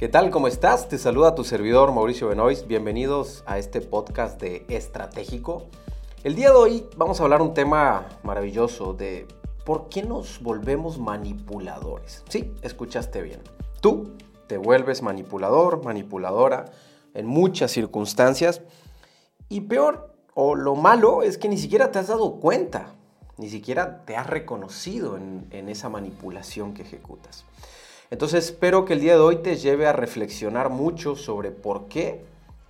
¿Qué 0.00 0.08
tal? 0.08 0.30
¿Cómo 0.30 0.48
estás? 0.48 0.88
Te 0.88 0.96
saluda 0.96 1.34
tu 1.34 1.44
servidor 1.44 1.92
Mauricio 1.92 2.28
Benoist. 2.28 2.66
Bienvenidos 2.66 3.44
a 3.44 3.58
este 3.58 3.82
podcast 3.82 4.40
de 4.40 4.64
Estratégico. 4.70 5.66
El 6.24 6.34
día 6.34 6.48
de 6.48 6.56
hoy 6.56 6.86
vamos 6.96 7.20
a 7.20 7.24
hablar 7.24 7.42
un 7.42 7.52
tema 7.52 8.08
maravilloso 8.22 8.94
de 8.94 9.28
por 9.66 9.90
qué 9.90 10.02
nos 10.02 10.42
volvemos 10.42 10.98
manipuladores. 10.98 12.24
Sí, 12.30 12.50
escuchaste 12.62 13.20
bien. 13.20 13.42
Tú 13.82 14.16
te 14.46 14.56
vuelves 14.56 15.02
manipulador, 15.02 15.84
manipuladora 15.84 16.72
en 17.12 17.26
muchas 17.26 17.70
circunstancias 17.70 18.62
y 19.50 19.60
peor 19.60 20.14
o 20.32 20.54
lo 20.54 20.76
malo 20.76 21.22
es 21.22 21.36
que 21.36 21.50
ni 21.50 21.58
siquiera 21.58 21.92
te 21.92 21.98
has 21.98 22.08
dado 22.08 22.40
cuenta, 22.40 22.94
ni 23.36 23.50
siquiera 23.50 24.02
te 24.06 24.16
has 24.16 24.28
reconocido 24.28 25.18
en, 25.18 25.46
en 25.50 25.68
esa 25.68 25.90
manipulación 25.90 26.72
que 26.72 26.80
ejecutas. 26.80 27.44
Entonces 28.10 28.46
espero 28.46 28.84
que 28.84 28.94
el 28.94 29.00
día 29.00 29.14
de 29.14 29.20
hoy 29.20 29.36
te 29.36 29.56
lleve 29.56 29.86
a 29.86 29.92
reflexionar 29.92 30.68
mucho 30.68 31.14
sobre 31.14 31.52
por 31.52 31.86
qué 31.86 32.24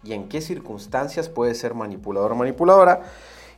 y 0.05 0.13
en 0.13 0.29
qué 0.29 0.43
circunstancias 0.43 1.31
puedes 1.31 1.59
ser 1.59 1.73
manipulador 1.75 2.33
o 2.33 2.37
manipuladora. 2.37 3.01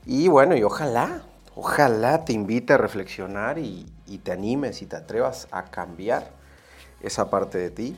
Y 0.06 0.28
bueno, 0.28 0.56
y 0.56 0.62
ojalá, 0.62 1.22
ojalá 1.56 2.24
te 2.24 2.32
invite 2.32 2.72
a 2.72 2.76
reflexionar 2.76 3.58
y, 3.58 3.84
y 4.06 4.18
te 4.18 4.30
animes 4.30 4.80
y 4.80 4.86
te 4.86 4.94
atrevas 4.94 5.48
a 5.50 5.64
cambiar 5.64 6.30
esa 7.00 7.28
parte 7.30 7.58
de 7.58 7.70
ti 7.70 7.96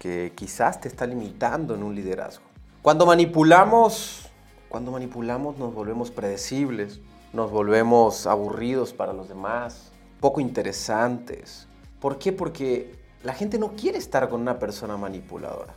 que 0.00 0.32
quizás 0.34 0.80
te 0.80 0.88
está 0.88 1.06
limitando 1.06 1.76
en 1.76 1.84
un 1.84 1.94
liderazgo. 1.94 2.42
Cuando 2.82 3.06
manipulamos, 3.06 4.28
cuando 4.68 4.90
manipulamos 4.90 5.58
nos 5.58 5.72
volvemos 5.72 6.10
predecibles, 6.10 7.00
nos 7.32 7.52
volvemos 7.52 8.26
aburridos 8.26 8.92
para 8.92 9.12
los 9.12 9.28
demás, 9.28 9.92
poco 10.18 10.40
interesantes. 10.40 11.68
¿Por 12.00 12.18
qué? 12.18 12.32
Porque 12.32 12.94
la 13.22 13.34
gente 13.34 13.58
no 13.58 13.72
quiere 13.76 13.98
estar 13.98 14.28
con 14.28 14.40
una 14.40 14.58
persona 14.58 14.96
manipuladora. 14.96 15.74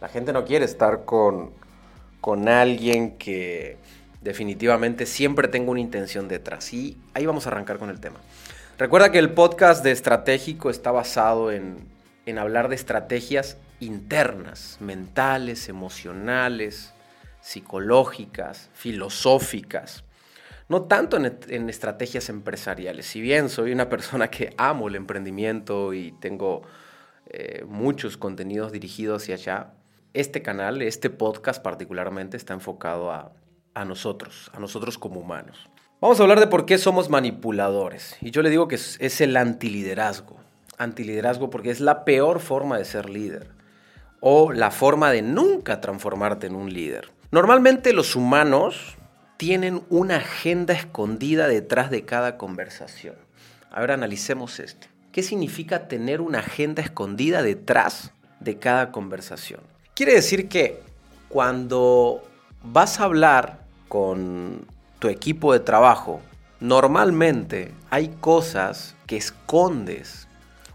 La 0.00 0.08
gente 0.08 0.32
no 0.32 0.44
quiere 0.44 0.64
estar 0.64 1.04
con, 1.04 1.50
con 2.20 2.48
alguien 2.48 3.18
que 3.18 3.76
definitivamente 4.20 5.06
siempre 5.06 5.48
tenga 5.48 5.70
una 5.70 5.80
intención 5.80 6.28
detrás. 6.28 6.72
Y 6.72 6.96
ahí 7.14 7.26
vamos 7.26 7.46
a 7.46 7.50
arrancar 7.50 7.78
con 7.78 7.90
el 7.90 7.98
tema. 7.98 8.20
Recuerda 8.78 9.10
que 9.10 9.18
el 9.18 9.32
podcast 9.32 9.82
de 9.82 9.90
Estratégico 9.90 10.70
está 10.70 10.92
basado 10.92 11.50
en, 11.50 11.78
en 12.26 12.38
hablar 12.38 12.68
de 12.68 12.76
estrategias 12.76 13.56
internas, 13.80 14.76
mentales, 14.80 15.68
emocionales, 15.68 16.92
psicológicas, 17.40 18.70
filosóficas 18.74 20.04
no 20.68 20.82
tanto 20.82 21.16
en, 21.16 21.70
estrategias 21.70 22.28
empresariales. 22.28 23.06
Si 23.06 23.20
bien 23.20 23.48
soy 23.48 23.72
una 23.72 23.88
persona 23.88 24.28
que 24.28 24.54
amo 24.58 24.88
el 24.88 24.96
emprendimiento 24.96 25.94
y 25.94 26.12
tengo 26.20 26.62
eh, 27.26 27.64
muchos 27.66 28.16
contenidos 28.16 28.70
dirigidos 28.70 29.22
hacia 29.22 29.34
allá, 29.34 29.72
este 30.12 30.42
canal, 30.42 30.82
este 30.82 31.10
podcast 31.10 31.62
particularmente, 31.62 32.36
está 32.36 32.54
enfocado 32.54 33.10
a, 33.12 33.32
nosotros, 33.84 34.50
a 34.52 34.60
nosotros 34.60 34.98
como 34.98 35.20
humanos. 35.20 35.70
Vamos 36.00 36.20
a 36.20 36.22
hablar 36.22 36.40
de 36.40 36.46
por 36.46 36.66
qué 36.66 36.78
somos 36.78 37.08
manipuladores. 37.08 38.16
Y 38.20 38.30
yo 38.30 38.42
le 38.42 38.50
digo 38.50 38.68
que 38.68 38.74
es, 38.74 38.96
es 39.00 39.20
el 39.20 39.36
antiliderazgo. 39.36 40.36
Antiliderazgo 40.76 41.50
porque 41.50 41.70
es 41.70 41.80
la 41.80 42.04
peor 42.04 42.40
forma 42.40 42.78
de 42.78 42.84
ser 42.84 43.08
líder 43.08 43.48
o 44.20 44.52
la 44.52 44.70
forma 44.70 45.10
de 45.10 45.22
nunca 45.22 45.80
transformarte 45.80 46.46
en 46.46 46.56
un 46.56 46.72
líder. 46.72 47.10
Normalmente 47.30 47.92
los 47.92 48.16
humanos 48.16 48.96
tienen 49.38 49.84
una 49.88 50.16
agenda 50.16 50.74
escondida 50.74 51.46
detrás 51.46 51.90
de 51.90 52.04
cada 52.04 52.36
conversación. 52.36 53.14
Ahora 53.70 53.94
analicemos 53.94 54.58
esto. 54.58 54.88
¿Qué 55.12 55.22
significa 55.22 55.86
tener 55.86 56.20
una 56.20 56.40
agenda 56.40 56.82
escondida 56.82 57.40
detrás 57.42 58.10
de 58.40 58.58
cada 58.58 58.90
conversación? 58.90 59.60
Quiere 59.94 60.14
decir 60.14 60.48
que 60.48 60.82
cuando 61.28 62.28
vas 62.64 62.98
a 62.98 63.04
hablar 63.04 63.60
con 63.86 64.66
tu 64.98 65.06
equipo 65.06 65.52
de 65.52 65.60
trabajo, 65.60 66.20
normalmente 66.58 67.72
hay 67.90 68.08
cosas 68.20 68.96
que 69.06 69.16
escondes 69.16 70.26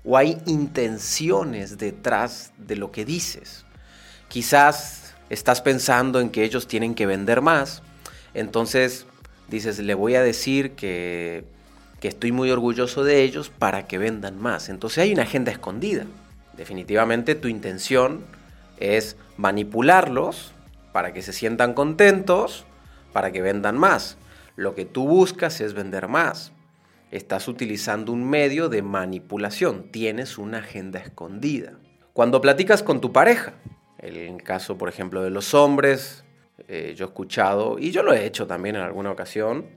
o 0.06 0.16
hay 0.16 0.42
intenciones 0.46 1.78
detrás 1.78 2.54
de 2.58 2.78
lo 2.78 2.94
que 2.94 3.04
dices. 3.04 3.66
Quizás 4.30 5.16
estás 5.30 5.62
pensando 5.62 6.22
en 6.22 6.30
que 6.30 6.46
ellos 6.46 6.66
tienen 6.66 6.96
que 6.96 7.06
vender 7.06 7.42
más, 7.42 7.84
entonces 8.34 9.06
dices, 9.48 9.80
le 9.80 9.94
voy 9.94 10.16
a 10.16 10.24
decir 10.24 10.72
que, 10.72 11.46
estoy 12.02 12.34
muy 12.34 12.52
orgulloso 12.52 13.06
de 13.06 13.22
ellos 13.22 13.50
para 13.50 13.88
que 13.88 13.98
vendan 13.98 14.38
más. 14.38 14.68
Entonces 14.68 14.98
hay 14.98 15.14
una 15.14 15.24
agenda 15.24 15.54
escondida. 15.54 16.06
Definitivamente 16.58 17.34
tu 17.34 17.48
intención 17.48 18.26
es 18.78 19.16
manipularlos 19.38 20.52
para 20.92 21.14
que 21.14 21.22
se 21.22 21.32
sientan 21.32 21.74
contentos, 21.74 22.66
para 23.14 23.32
que 23.32 23.42
vendan 23.42 23.78
más. 23.78 24.18
Lo 24.58 24.76
que 24.76 24.84
tú 24.84 25.08
buscas 25.08 25.62
es 25.62 25.74
vender 25.74 26.10
más. 26.10 26.52
Estás 27.10 27.48
utilizando 27.48 28.12
un 28.12 28.30
medio 28.30 28.68
de 28.68 28.82
manipulación. 28.82 29.90
Tienes 29.90 30.38
una 30.38 30.58
agenda 30.58 31.00
escondida. 31.00 31.80
Cuando 32.12 32.42
platicas 32.42 32.84
con 32.84 33.00
tu 33.00 33.14
pareja, 33.14 33.54
el 34.00 34.44
caso, 34.44 34.78
por 34.78 34.90
ejemplo, 34.90 35.24
de 35.24 35.30
los 35.30 35.54
hombres, 35.54 36.26
eh, 36.76 36.96
yo 36.96 37.06
he 37.06 37.08
escuchado, 37.08 37.78
y 37.78 37.92
yo 37.92 38.02
lo 38.02 38.14
he 38.14 38.26
hecho 38.26 38.48
también 38.48 38.76
en 38.76 38.82
alguna 38.82 39.12
ocasión, 39.12 39.68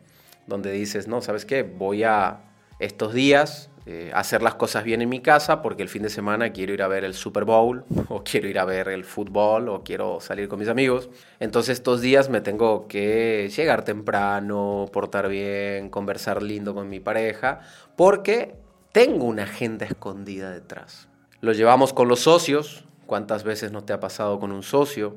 donde 0.47 0.73
dices, 0.73 1.09
no, 1.09 1.21
¿sabes 1.21 1.45
qué? 1.45 1.63
Voy 1.63 2.05
a 2.05 2.41
estos 2.79 3.13
días 3.13 3.69
eh, 3.85 4.11
hacer 4.15 4.43
las 4.43 4.55
cosas 4.55 4.83
bien 4.83 5.03
en 5.03 5.11
mi 5.11 5.21
casa 5.21 5.61
porque 5.61 5.83
el 5.83 5.91
fin 5.91 6.03
de 6.03 6.09
semana 6.09 6.53
quiero 6.53 6.73
ir 6.73 6.83
a 6.83 6.89
ver 6.89 7.05
el 7.05 7.13
Super 7.13 7.45
Bowl, 7.45 7.85
o 8.09 8.25
quiero 8.25 8.49
ir 8.49 8.59
a 8.59 8.65
ver 8.65 8.89
el 8.89 9.05
fútbol, 9.05 9.69
o 9.69 9.85
quiero 9.85 10.21
salir 10.21 10.49
con 10.49 10.59
mis 10.59 10.69
amigos. 10.69 11.11
Entonces 11.39 11.75
estos 11.75 12.01
días 12.01 12.31
me 12.31 12.41
tengo 12.41 12.89
que 12.89 13.51
llegar 13.55 13.85
temprano, 13.85 14.87
portar 14.91 15.29
bien, 15.29 15.91
conversar 15.91 16.43
lindo 16.43 16.75
con 16.75 16.89
mi 16.89 16.99
pareja, 16.99 17.61
porque 17.95 18.55
tengo 18.93 19.27
una 19.27 19.43
agenda 19.43 19.85
escondida 19.85 20.51
detrás. 20.51 21.09
Lo 21.43 21.53
llevamos 21.53 21.93
con 21.93 22.09
los 22.09 22.21
socios. 22.21 22.85
¿Cuántas 23.05 23.45
veces 23.45 23.71
no 23.71 23.85
te 23.85 23.93
ha 23.93 24.01
pasado 24.01 24.41
con 24.41 24.51
un 24.51 24.63
socio 24.63 25.15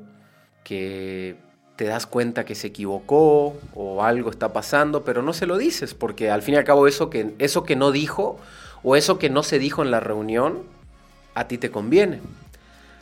que 0.62 1.36
te 1.80 1.86
das 1.86 2.04
cuenta 2.04 2.44
que 2.44 2.54
se 2.54 2.66
equivocó 2.66 3.58
o 3.74 4.04
algo 4.04 4.28
está 4.28 4.52
pasando, 4.52 5.02
pero 5.02 5.22
no 5.22 5.32
se 5.32 5.46
lo 5.46 5.56
dices, 5.56 5.94
porque 5.94 6.30
al 6.30 6.42
fin 6.42 6.52
y 6.52 6.58
al 6.58 6.64
cabo 6.64 6.86
eso 6.86 7.08
que, 7.08 7.34
eso 7.38 7.64
que 7.64 7.74
no 7.74 7.90
dijo 7.90 8.38
o 8.82 8.96
eso 8.96 9.18
que 9.18 9.30
no 9.30 9.42
se 9.42 9.58
dijo 9.58 9.80
en 9.80 9.90
la 9.90 9.98
reunión, 9.98 10.58
a 11.34 11.48
ti 11.48 11.56
te 11.56 11.70
conviene. 11.70 12.20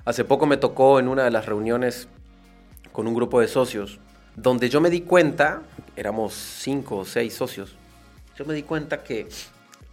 Hace 0.04 0.24
poco 0.24 0.46
me 0.46 0.58
tocó 0.58 1.00
en 1.00 1.08
una 1.08 1.24
de 1.24 1.32
las 1.32 1.46
reuniones 1.46 2.06
con 2.92 3.08
un 3.08 3.14
grupo 3.14 3.40
de 3.40 3.48
socios, 3.48 3.98
donde 4.36 4.68
yo 4.68 4.80
me 4.80 4.90
di 4.90 5.00
cuenta, 5.00 5.62
éramos 5.96 6.34
cinco 6.34 6.98
o 6.98 7.04
seis 7.04 7.34
socios, 7.34 7.74
yo 8.36 8.44
me 8.44 8.54
di 8.54 8.62
cuenta 8.62 9.02
que 9.02 9.28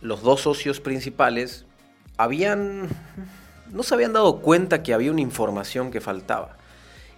los 0.02 0.22
dos 0.22 0.42
socios 0.42 0.80
principales 0.80 1.66
habían, 2.18 2.88
no 3.72 3.82
se 3.82 3.96
habían 3.96 4.14
dado 4.14 4.42
cuenta 4.42 4.84
que 4.84 4.94
había 4.94 5.12
una 5.12 5.22
información 5.22 5.90
que 5.90 6.02
faltaba. 6.02 6.58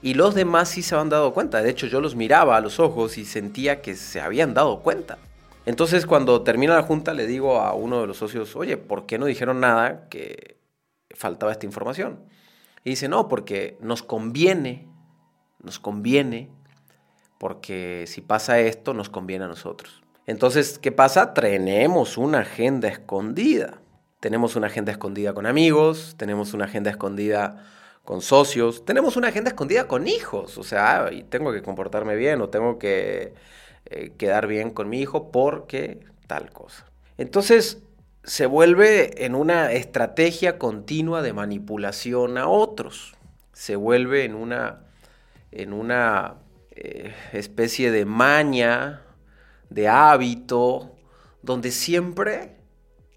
Y 0.01 0.13
los 0.13 0.35
demás 0.35 0.69
sí 0.69 0.83
se 0.83 0.95
habían 0.95 1.09
dado 1.09 1.33
cuenta. 1.33 1.61
De 1.61 1.69
hecho, 1.69 1.87
yo 1.87 2.01
los 2.01 2.15
miraba 2.15 2.57
a 2.57 2.61
los 2.61 2.79
ojos 2.79 3.17
y 3.17 3.25
sentía 3.25 3.81
que 3.81 3.95
se 3.95 4.21
habían 4.21 4.53
dado 4.53 4.79
cuenta. 4.79 5.17
Entonces, 5.65 6.05
cuando 6.05 6.43
termina 6.43 6.75
la 6.75 6.83
junta, 6.83 7.13
le 7.13 7.27
digo 7.27 7.59
a 7.59 7.73
uno 7.73 8.01
de 8.01 8.07
los 8.07 8.17
socios, 8.17 8.55
oye, 8.55 8.77
¿por 8.77 9.05
qué 9.05 9.17
no 9.17 9.25
dijeron 9.25 9.59
nada 9.59 10.07
que 10.09 10.57
faltaba 11.11 11.51
esta 11.51 11.65
información? 11.65 12.19
Y 12.83 12.91
dice, 12.91 13.09
no, 13.09 13.27
porque 13.27 13.77
nos 13.81 14.01
conviene, 14.01 14.87
nos 15.61 15.79
conviene, 15.79 16.49
porque 17.37 18.05
si 18.07 18.21
pasa 18.21 18.59
esto, 18.59 18.93
nos 18.93 19.09
conviene 19.09 19.45
a 19.45 19.49
nosotros. 19.49 20.03
Entonces, 20.25 20.79
¿qué 20.79 20.91
pasa? 20.91 21.33
Tenemos 21.33 22.17
una 22.17 22.39
agenda 22.39 22.87
escondida. 22.87 23.81
Tenemos 24.19 24.55
una 24.55 24.67
agenda 24.67 24.91
escondida 24.91 25.33
con 25.33 25.45
amigos, 25.45 26.15
tenemos 26.17 26.53
una 26.53 26.65
agenda 26.65 26.89
escondida 26.89 27.63
con 28.07 28.21
socios, 28.21 28.85
tenemos 28.85 29.17
una 29.17 29.27
agenda 29.27 29.49
escondida 29.49 29.85
con 29.85 30.07
hijos, 30.07 30.57
o 30.57 30.63
sea, 30.63 31.09
y 31.11 31.23
tengo 31.23 31.51
que 31.51 31.61
comportarme 31.61 32.15
bien 32.15 32.39
o 32.39 32.47
tengo 32.47 32.79
que 32.79 33.33
eh, 33.85 34.13
quedar 34.17 34.47
bien 34.47 34.69
con 34.69 34.87
mi 34.87 35.01
hijo 35.01 35.29
porque 35.29 35.99
tal 36.25 36.49
cosa. 36.53 36.85
Entonces 37.17 37.79
se 38.23 38.45
vuelve 38.45 39.25
en 39.25 39.35
una 39.35 39.73
estrategia 39.73 40.57
continua 40.57 41.21
de 41.21 41.33
manipulación 41.33 42.37
a 42.37 42.47
otros, 42.47 43.13
se 43.51 43.75
vuelve 43.75 44.23
en 44.23 44.35
una, 44.35 44.83
en 45.51 45.73
una 45.73 46.35
eh, 46.71 47.13
especie 47.33 47.91
de 47.91 48.05
maña, 48.05 49.01
de 49.69 49.89
hábito, 49.89 50.95
donde 51.41 51.71
siempre 51.71 52.55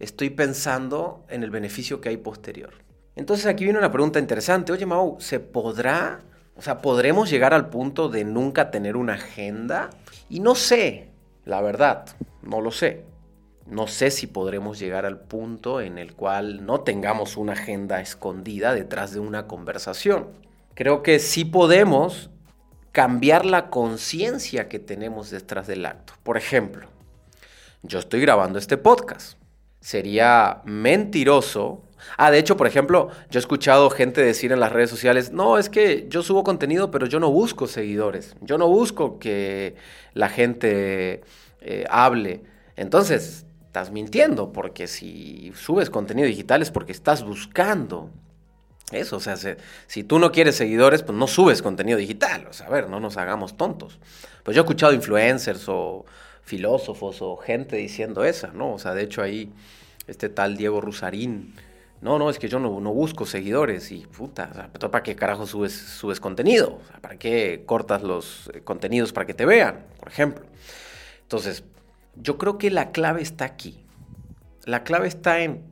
estoy 0.00 0.30
pensando 0.30 1.24
en 1.28 1.44
el 1.44 1.50
beneficio 1.50 2.00
que 2.00 2.08
hay 2.08 2.16
posterior. 2.16 2.89
Entonces 3.16 3.46
aquí 3.46 3.64
viene 3.64 3.78
una 3.78 3.92
pregunta 3.92 4.18
interesante. 4.18 4.72
Oye, 4.72 4.86
Mau, 4.86 5.16
¿se 5.20 5.40
podrá? 5.40 6.20
O 6.56 6.62
sea, 6.62 6.78
¿podremos 6.78 7.30
llegar 7.30 7.54
al 7.54 7.70
punto 7.70 8.08
de 8.08 8.24
nunca 8.24 8.70
tener 8.70 8.96
una 8.96 9.14
agenda? 9.14 9.90
Y 10.28 10.40
no 10.40 10.54
sé, 10.54 11.08
la 11.44 11.60
verdad, 11.60 12.06
no 12.42 12.60
lo 12.60 12.70
sé. 12.70 13.04
no 13.66 13.86
sé 13.86 14.10
si 14.10 14.26
podremos 14.26 14.78
llegar 14.78 15.06
al 15.06 15.20
punto 15.20 15.80
en 15.80 15.96
el 15.98 16.14
cual 16.14 16.66
no 16.66 16.80
tengamos 16.80 17.36
una 17.36 17.52
agenda 17.52 18.00
escondida 18.00 18.74
detrás 18.74 19.12
de 19.12 19.20
una 19.20 19.46
conversación. 19.46 20.28
Creo 20.74 21.02
que 21.02 21.18
sí 21.20 21.44
podemos 21.44 22.30
cambiar 22.92 23.46
la 23.46 23.70
conciencia 23.70 24.68
que 24.68 24.80
tenemos 24.80 25.30
detrás 25.30 25.66
del 25.66 25.86
acto. 25.86 26.14
Por 26.22 26.36
ejemplo, 26.36 26.88
yo 27.82 28.00
estoy 28.00 28.20
grabando 28.20 28.58
este 28.58 28.76
podcast. 28.76 29.39
Sería 29.80 30.62
mentiroso. 30.64 31.82
Ah, 32.16 32.30
de 32.30 32.38
hecho, 32.38 32.56
por 32.56 32.66
ejemplo, 32.66 33.08
yo 33.30 33.38
he 33.38 33.40
escuchado 33.40 33.90
gente 33.90 34.22
decir 34.22 34.52
en 34.52 34.60
las 34.60 34.72
redes 34.72 34.90
sociales, 34.90 35.32
no, 35.32 35.58
es 35.58 35.68
que 35.68 36.06
yo 36.08 36.22
subo 36.22 36.44
contenido, 36.44 36.90
pero 36.90 37.06
yo 37.06 37.20
no 37.20 37.30
busco 37.30 37.66
seguidores. 37.66 38.36
Yo 38.40 38.58
no 38.58 38.68
busco 38.68 39.18
que 39.18 39.76
la 40.14 40.28
gente 40.28 41.22
eh, 41.60 41.84
hable. 41.90 42.42
Entonces, 42.76 43.46
estás 43.66 43.90
mintiendo, 43.90 44.52
porque 44.52 44.86
si 44.86 45.52
subes 45.54 45.90
contenido 45.90 46.26
digital 46.26 46.62
es 46.62 46.70
porque 46.70 46.92
estás 46.92 47.22
buscando 47.22 48.10
eso. 48.90 49.16
O 49.16 49.20
sea, 49.20 49.36
si, 49.86 50.04
tú 50.04 50.18
no 50.18 50.32
quieres 50.32 50.56
seguidores, 50.56 51.02
pues 51.02 51.16
no 51.16 51.26
subes 51.26 51.62
contenido 51.62 51.98
digital. 51.98 52.46
O 52.48 52.52
sea, 52.52 52.66
a 52.66 52.70
ver, 52.70 52.88
no 52.88 53.00
nos 53.00 53.16
hagamos 53.16 53.56
tontos. 53.56 53.98
Pues 54.42 54.54
yo 54.54 54.62
he 54.62 54.64
escuchado 54.64 54.92
influencers 54.92 55.68
o 55.68 56.04
filósofos 56.42 57.22
o 57.22 57.36
gente 57.36 57.76
diciendo 57.76 58.24
esa, 58.24 58.48
¿no? 58.48 58.74
O 58.74 58.78
sea, 58.78 58.94
de 58.94 59.02
hecho 59.02 59.22
ahí 59.22 59.52
este 60.06 60.28
tal 60.28 60.56
Diego 60.56 60.80
Rusarín, 60.80 61.54
no, 62.00 62.18
no, 62.18 62.30
es 62.30 62.38
que 62.38 62.48
yo 62.48 62.58
no, 62.58 62.70
busco 62.92 63.26
seguidores 63.26 63.92
y 63.92 64.06
puta, 64.06 64.48
o 64.50 64.54
sea, 64.54 64.90
¿para 64.90 65.02
qué 65.02 65.14
carajo 65.14 65.46
subes, 65.46 65.74
subes 65.74 66.18
contenido? 66.18 66.80
¿Para 67.02 67.18
qué 67.18 67.62
cortas 67.66 68.02
los 68.02 68.50
eh, 68.54 68.62
contenidos 68.62 69.12
para 69.12 69.26
que 69.26 69.34
te 69.34 69.44
vean, 69.44 69.84
por 69.98 70.08
ejemplo? 70.08 70.46
Entonces, 71.22 71.62
yo 72.16 72.38
creo 72.38 72.56
que 72.56 72.70
la 72.70 72.90
clave 72.90 73.20
está 73.20 73.44
aquí. 73.44 73.84
La 74.64 74.82
clave 74.82 75.08
está 75.08 75.40
en, 75.40 75.62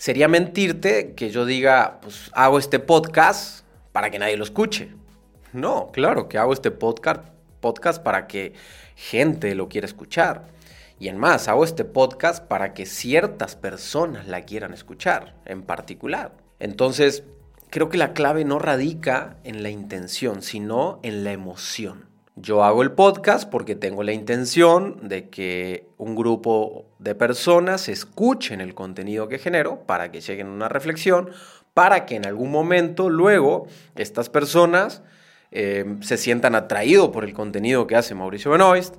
sería 0.00 0.28
mentirte 0.28 1.12
que 1.12 1.28
yo 1.28 1.44
diga, 1.44 1.98
pues 2.00 2.30
hago 2.32 2.58
este 2.58 2.78
podcast 2.78 3.66
para 3.92 4.10
que 4.10 4.18
nadie 4.18 4.38
lo 4.38 4.44
escuche. 4.44 4.94
No, 5.52 5.90
claro 5.92 6.26
que 6.26 6.38
hago 6.38 6.54
este 6.54 6.70
podcast, 6.70 7.22
podcast 7.60 8.02
para 8.02 8.26
que 8.26 8.54
gente 8.96 9.54
lo 9.54 9.68
quiera 9.68 9.86
escuchar. 9.86 10.46
Y 10.98 11.08
en 11.08 11.18
más, 11.18 11.48
hago 11.48 11.64
este 11.64 11.84
podcast 11.84 12.42
para 12.42 12.72
que 12.72 12.86
ciertas 12.86 13.56
personas 13.56 14.26
la 14.26 14.46
quieran 14.46 14.72
escuchar, 14.72 15.34
en 15.44 15.60
particular. 15.60 16.32
Entonces, 16.60 17.24
creo 17.68 17.90
que 17.90 17.98
la 17.98 18.14
clave 18.14 18.46
no 18.46 18.58
radica 18.58 19.36
en 19.44 19.62
la 19.62 19.68
intención, 19.68 20.40
sino 20.40 20.98
en 21.02 21.24
la 21.24 21.32
emoción. 21.32 22.09
Yo 22.42 22.64
hago 22.64 22.82
el 22.82 22.92
podcast 22.92 23.50
porque 23.50 23.74
tengo 23.74 24.02
la 24.02 24.12
intención 24.12 25.06
de 25.06 25.28
que 25.28 25.88
un 25.98 26.14
grupo 26.14 26.86
de 26.98 27.14
personas 27.14 27.86
escuchen 27.90 28.62
el 28.62 28.74
contenido 28.74 29.28
que 29.28 29.38
genero 29.38 29.80
para 29.84 30.10
que 30.10 30.22
lleguen 30.22 30.46
a 30.46 30.52
una 30.52 30.68
reflexión, 30.70 31.30
para 31.74 32.06
que 32.06 32.16
en 32.16 32.24
algún 32.24 32.50
momento 32.50 33.10
luego 33.10 33.66
estas 33.94 34.30
personas 34.30 35.02
eh, 35.50 35.84
se 36.00 36.16
sientan 36.16 36.54
atraídos 36.54 37.10
por 37.10 37.24
el 37.24 37.34
contenido 37.34 37.86
que 37.86 37.96
hace 37.96 38.14
Mauricio 38.14 38.52
Benoist 38.52 38.94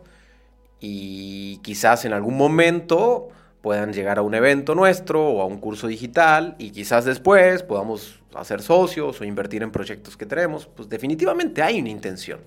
y 0.80 1.58
quizás 1.64 2.06
en 2.06 2.14
algún 2.14 2.38
momento 2.38 3.30
puedan 3.62 3.92
llegar 3.92 4.20
a 4.20 4.22
un 4.22 4.36
evento 4.36 4.76
nuestro 4.76 5.26
o 5.26 5.42
a 5.42 5.46
un 5.46 5.58
curso 5.58 5.88
digital 5.88 6.56
y 6.60 6.70
quizás 6.70 7.06
después 7.06 7.64
podamos 7.64 8.20
hacer 8.36 8.62
socios 8.62 9.20
o 9.20 9.24
invertir 9.24 9.64
en 9.64 9.72
proyectos 9.72 10.16
que 10.16 10.28
tenemos. 10.28 10.68
Pues 10.68 10.90
definitivamente 10.90 11.64
hay 11.64 11.80
una 11.80 11.90
intención. 11.90 12.42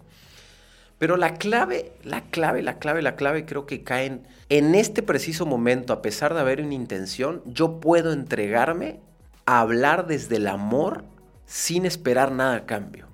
Pero 0.98 1.16
la 1.16 1.34
clave, 1.34 1.92
la 2.04 2.22
clave, 2.22 2.62
la 2.62 2.78
clave, 2.78 3.02
la 3.02 3.16
clave 3.16 3.44
creo 3.44 3.66
que 3.66 3.82
caen 3.82 4.26
en 4.48 4.74
este 4.74 5.02
preciso 5.02 5.46
momento, 5.46 5.92
a 5.92 6.02
pesar 6.02 6.34
de 6.34 6.40
haber 6.40 6.60
una 6.60 6.74
intención, 6.74 7.42
yo 7.46 7.80
puedo 7.80 8.12
entregarme 8.12 9.00
a 9.46 9.60
hablar 9.60 10.06
desde 10.06 10.36
el 10.36 10.46
amor 10.46 11.04
sin 11.46 11.86
esperar 11.86 12.32
nada 12.32 12.56
a 12.56 12.66
cambio. 12.66 13.08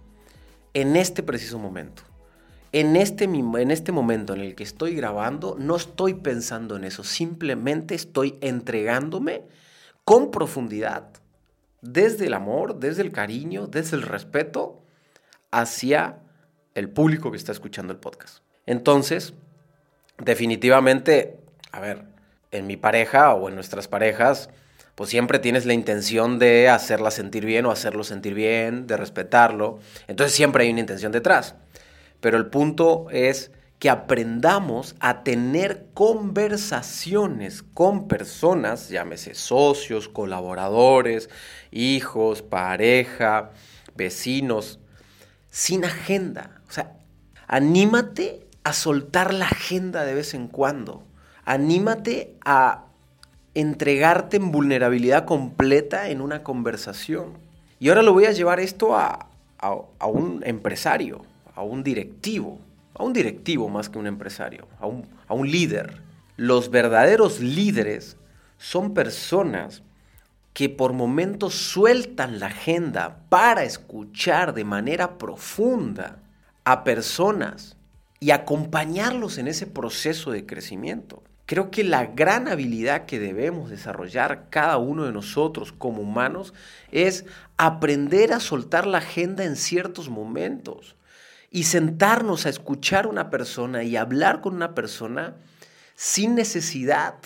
En 0.74 0.96
este 0.96 1.22
preciso 1.22 1.58
momento. 1.58 2.02
En 2.72 2.94
este, 2.94 3.24
en 3.24 3.70
este 3.72 3.90
momento 3.90 4.34
en 4.34 4.42
el 4.42 4.54
que 4.54 4.62
estoy 4.62 4.94
grabando, 4.94 5.56
no 5.58 5.74
estoy 5.74 6.14
pensando 6.14 6.76
en 6.76 6.84
eso, 6.84 7.02
simplemente 7.02 7.96
estoy 7.96 8.38
entregándome 8.40 9.42
con 10.04 10.30
profundidad, 10.30 11.08
desde 11.82 12.26
el 12.26 12.34
amor, 12.34 12.78
desde 12.78 13.02
el 13.02 13.10
cariño, 13.10 13.66
desde 13.66 13.96
el 13.96 14.02
respeto, 14.02 14.82
hacia 15.50 16.18
el 16.74 16.88
público 16.88 17.30
que 17.30 17.36
está 17.36 17.52
escuchando 17.52 17.92
el 17.92 17.98
podcast. 17.98 18.38
Entonces, 18.66 19.34
definitivamente, 20.18 21.38
a 21.72 21.80
ver, 21.80 22.04
en 22.50 22.66
mi 22.66 22.76
pareja 22.76 23.34
o 23.34 23.48
en 23.48 23.54
nuestras 23.54 23.88
parejas, 23.88 24.50
pues 24.94 25.10
siempre 25.10 25.38
tienes 25.38 25.66
la 25.66 25.72
intención 25.72 26.38
de 26.38 26.68
hacerla 26.68 27.10
sentir 27.10 27.46
bien 27.46 27.64
o 27.66 27.70
hacerlo 27.70 28.04
sentir 28.04 28.34
bien, 28.34 28.86
de 28.86 28.96
respetarlo. 28.96 29.78
Entonces 30.08 30.34
siempre 30.36 30.64
hay 30.64 30.70
una 30.70 30.80
intención 30.80 31.12
detrás. 31.12 31.54
Pero 32.20 32.36
el 32.36 32.46
punto 32.46 33.06
es 33.10 33.50
que 33.78 33.88
aprendamos 33.88 34.94
a 35.00 35.22
tener 35.22 35.86
conversaciones 35.94 37.62
con 37.62 38.08
personas, 38.08 38.90
llámese 38.90 39.34
socios, 39.34 40.06
colaboradores, 40.06 41.30
hijos, 41.70 42.42
pareja, 42.42 43.52
vecinos, 43.94 44.80
sin 45.48 45.86
agenda. 45.86 46.59
O 46.70 46.72
sea, 46.72 46.92
anímate 47.48 48.46
a 48.62 48.72
soltar 48.72 49.34
la 49.34 49.46
agenda 49.46 50.04
de 50.04 50.14
vez 50.14 50.34
en 50.34 50.46
cuando. 50.46 51.02
Anímate 51.44 52.36
a 52.44 52.84
entregarte 53.54 54.36
en 54.36 54.52
vulnerabilidad 54.52 55.24
completa 55.24 56.10
en 56.10 56.20
una 56.20 56.44
conversación. 56.44 57.32
Y 57.80 57.88
ahora 57.88 58.02
lo 58.02 58.12
voy 58.12 58.26
a 58.26 58.30
llevar 58.30 58.60
esto 58.60 58.96
a, 58.96 59.26
un 60.06 60.44
empresario, 60.46 61.24
a 61.56 61.62
un 61.62 61.82
directivo, 61.82 62.60
a 62.94 63.02
un 63.02 63.12
directivo 63.12 63.68
más 63.68 63.88
que 63.88 63.98
un 63.98 64.06
empresario, 64.06 64.68
a 64.78 64.86
un, 64.86 65.08
a 65.26 65.34
un 65.34 65.50
líder. 65.50 66.00
Los 66.36 66.70
verdaderos 66.70 67.40
líderes 67.40 68.16
son 68.58 68.94
personas 68.94 69.82
que 70.52 70.68
por 70.68 70.92
momentos 70.92 71.52
sueltan 71.56 72.38
la 72.38 72.46
agenda 72.46 73.22
para 73.28 73.64
escuchar 73.64 74.54
de 74.54 74.64
manera 74.64 75.18
profunda 75.18 76.18
a 76.64 76.84
personas 76.84 77.76
y 78.20 78.30
acompañarlos 78.32 79.38
en 79.38 79.48
ese 79.48 79.66
proceso 79.66 80.30
de 80.30 80.46
crecimiento. 80.46 81.22
Creo 81.46 81.70
que 81.70 81.82
la 81.82 82.06
gran 82.06 82.46
habilidad 82.46 83.06
que 83.06 83.18
debemos 83.18 83.70
desarrollar 83.70 84.48
cada 84.50 84.78
uno 84.78 85.04
de 85.04 85.12
nosotros 85.12 85.72
como 85.72 86.02
humanos 86.02 86.54
es 86.92 87.24
aprender 87.56 88.32
a 88.32 88.40
soltar 88.40 88.86
la 88.86 88.98
agenda 88.98 89.44
en 89.44 89.56
ciertos 89.56 90.08
momentos 90.08 90.96
y 91.50 91.64
sentarnos 91.64 92.46
a 92.46 92.50
escuchar 92.50 93.06
a 93.06 93.08
una 93.08 93.30
persona 93.30 93.82
y 93.82 93.96
hablar 93.96 94.40
con 94.42 94.54
una 94.54 94.74
persona 94.74 95.34
sin 95.96 96.36
necesidad 96.36 97.16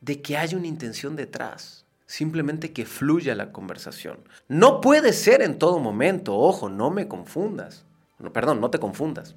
de 0.00 0.20
que 0.20 0.36
haya 0.36 0.58
una 0.58 0.66
intención 0.66 1.16
detrás 1.16 1.82
simplemente 2.12 2.74
que 2.74 2.84
fluya 2.84 3.34
la 3.34 3.52
conversación. 3.52 4.18
No 4.46 4.82
puede 4.82 5.14
ser 5.14 5.40
en 5.40 5.58
todo 5.58 5.78
momento, 5.78 6.36
ojo, 6.36 6.68
no 6.68 6.90
me 6.90 7.08
confundas. 7.08 7.86
Perdón, 8.30 8.60
no 8.60 8.70
te 8.70 8.78
confundas. 8.78 9.34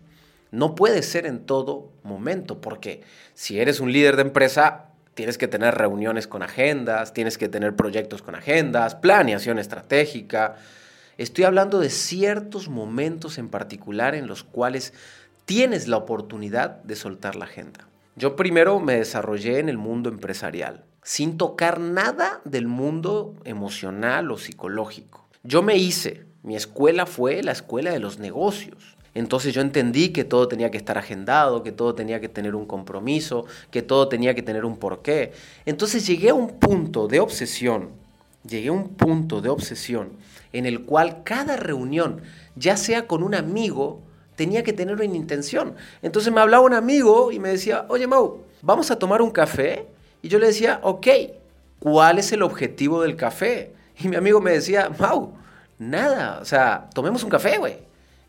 No 0.52 0.76
puede 0.76 1.02
ser 1.02 1.26
en 1.26 1.46
todo 1.46 1.90
momento, 2.04 2.62
porque 2.62 3.02
si 3.34 3.60
eres 3.60 3.80
un 3.80 3.92
líder 3.92 4.16
de 4.16 4.24
empresa, 4.24 4.88
tienes 5.16 5.38
que 5.38 5.48
tener 5.48 5.76
reuniones 5.76 6.28
con 6.28 6.44
agendas, 6.44 7.14
tienes 7.14 7.38
que 7.38 7.50
tener 7.50 7.76
proyectos 7.76 8.22
con 8.22 8.36
agendas, 8.36 8.96
planeación 8.96 9.58
estratégica. 9.58 10.56
Estoy 11.18 11.46
hablando 11.46 11.80
de 11.80 11.90
ciertos 11.90 12.70
momentos 12.70 13.38
en 13.38 13.50
particular 13.50 14.14
en 14.14 14.28
los 14.28 14.44
cuales 14.44 14.94
tienes 15.46 15.88
la 15.88 15.98
oportunidad 15.98 16.84
de 16.84 16.96
soltar 16.96 17.36
la 17.36 17.46
agenda. 17.46 17.88
Yo 18.16 18.36
primero 18.36 18.80
me 18.80 18.98
desarrollé 18.98 19.60
en 19.60 19.70
el 19.70 19.78
mundo 19.78 20.10
empresarial 20.10 20.84
sin 21.06 21.38
tocar 21.38 21.80
nada 21.80 22.42
del 22.46 22.68
mundo 22.68 23.36
emocional 23.44 24.32
o 24.32 24.40
psicológico. 24.40 25.28
Yo 25.44 25.62
me 25.62 25.78
hice, 25.78 26.25
mi 26.46 26.56
escuela 26.56 27.08
fue 27.08 27.42
la 27.42 27.54
escuela 27.54 27.92
de 27.92 28.00
los 28.00 28.20
negocios. 28.20 28.78
Entonces 29.16 29.52
yo 29.52 29.62
entendí 29.62 30.10
que 30.10 30.24
todo 30.24 30.48
tenía 30.48 30.70
que 30.70 30.78
estar 30.78 30.96
agendado, 30.96 31.64
que 31.64 31.72
todo 31.72 31.96
tenía 31.96 32.22
que 32.22 32.30
tener 32.30 32.54
un 32.54 32.68
compromiso, 32.68 33.46
que 33.72 33.82
todo 33.82 34.10
tenía 34.10 34.36
que 34.36 34.44
tener 34.44 34.64
un 34.64 34.78
porqué. 34.78 35.32
Entonces 35.66 36.06
llegué 36.06 36.30
a 36.30 36.36
un 36.36 36.60
punto 36.60 37.08
de 37.08 37.20
obsesión, 37.20 37.90
llegué 38.48 38.68
a 38.68 38.74
un 38.74 38.90
punto 38.90 39.42
de 39.42 39.50
obsesión 39.50 40.12
en 40.54 40.68
el 40.68 40.82
cual 40.82 41.24
cada 41.24 41.58
reunión, 41.58 42.22
ya 42.56 42.78
sea 42.78 43.08
con 43.08 43.24
un 43.24 43.34
amigo, 43.34 44.02
tenía 44.36 44.64
que 44.64 44.74
tener 44.74 44.94
una 44.94 45.06
intención. 45.06 45.74
Entonces 46.04 46.32
me 46.32 46.42
hablaba 46.42 46.64
un 46.64 46.76
amigo 46.76 47.32
y 47.32 47.40
me 47.40 47.50
decía, 47.50 47.88
oye 47.90 48.06
Mau, 48.06 48.44
¿vamos 48.62 48.92
a 48.92 49.00
tomar 49.00 49.24
un 49.24 49.32
café? 49.32 49.88
Y 50.22 50.28
yo 50.28 50.38
le 50.38 50.46
decía, 50.46 50.80
ok, 50.84 51.08
¿cuál 51.80 52.20
es 52.20 52.32
el 52.34 52.44
objetivo 52.44 53.02
del 53.02 53.16
café? 53.16 53.74
Y 54.00 54.10
mi 54.10 54.16
amigo 54.16 54.42
me 54.42 54.52
decía, 54.52 54.92
Mau, 55.00 55.34
nada, 55.78 56.40
o 56.42 56.46
sea, 56.46 56.90
tomemos 56.94 57.24
un 57.24 57.30
café, 57.30 57.58
güey. 57.58 57.80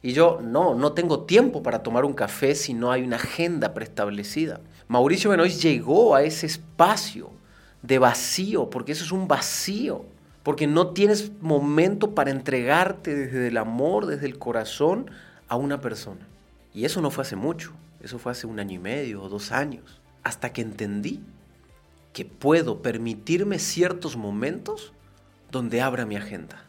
Y 0.03 0.13
yo, 0.13 0.41
no, 0.43 0.75
no 0.75 0.93
tengo 0.93 1.25
tiempo 1.25 1.63
para 1.63 1.83
tomar 1.83 2.05
un 2.05 2.13
café 2.13 2.55
si 2.55 2.75
no 2.75 2.93
hay 2.93 3.03
una 3.03 3.17
agenda 3.17 3.75
preestablecida. 3.75 4.61
Mauricio 4.89 5.31
Benoist 5.31 5.61
llegó 5.63 6.15
a 6.15 6.23
ese 6.23 6.47
espacio 6.47 7.31
de 7.83 7.99
vacío, 7.99 8.71
porque 8.71 8.93
eso 8.93 9.05
es 9.05 9.13
un 9.13 9.27
vacío, 9.27 10.05
porque 10.43 10.67
no 10.67 10.89
tienes 10.89 11.33
momento 11.41 12.15
para 12.15 12.31
entregarte 12.31 13.15
desde 13.15 13.49
el 13.49 13.57
amor, 13.57 14.07
desde 14.07 14.27
el 14.27 14.39
corazón 14.39 15.11
a 15.49 15.57
una 15.57 15.81
persona. 15.81 16.27
Y 16.73 16.85
eso 16.85 17.01
no 17.01 17.11
fue 17.11 17.23
hace 17.23 17.37
mucho, 17.37 17.73
eso 18.01 18.19
fue 18.19 18.33
hace 18.33 18.47
un 18.47 18.61
año 18.61 18.75
y 18.75 18.79
medio 18.79 19.23
o 19.23 19.29
dos 19.29 19.51
años, 19.51 20.01
hasta 20.23 20.53
que 20.53 20.63
entendí 20.63 21.21
que 22.13 22.25
puedo 22.25 22.81
permitirme 22.83 23.59
ciertos 23.59 24.17
momentos 24.17 24.93
donde 25.51 25.81
abra 25.81 26.07
mi 26.07 26.17
agenda, 26.17 26.65